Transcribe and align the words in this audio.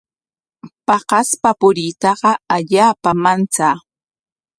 Paqaspa 0.85 1.49
puriytaqa 1.59 2.31
allaapam 2.55 3.17
manchaa. 3.23 3.75